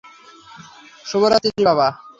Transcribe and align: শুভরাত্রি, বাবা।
শুভরাত্রি, 1.05 1.51
বাবা। 1.65 1.87